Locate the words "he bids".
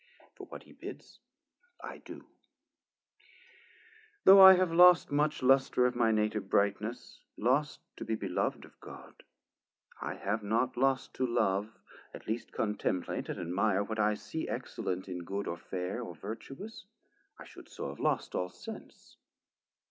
0.63-1.19